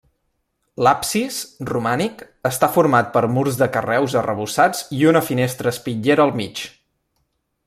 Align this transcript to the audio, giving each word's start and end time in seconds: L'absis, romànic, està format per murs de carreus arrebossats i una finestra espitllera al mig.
L'absis, 0.85 1.35
romànic, 1.71 2.23
està 2.51 2.69
format 2.77 3.13
per 3.17 3.23
murs 3.35 3.61
de 3.61 3.69
carreus 3.77 4.19
arrebossats 4.23 4.85
i 5.03 5.07
una 5.13 5.25
finestra 5.31 5.77
espitllera 5.79 6.27
al 6.31 6.39
mig. 6.43 6.69